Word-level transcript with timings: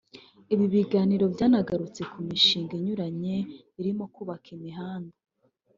Ibi 0.53 0.65
biganiro 0.73 1.25
byanagarutse 1.33 2.01
ku 2.11 2.17
mishinga 2.27 2.71
inyuranye 2.79 3.35
irimo 3.79 4.05
kubaka 4.15 4.47
imihanda 4.57 5.15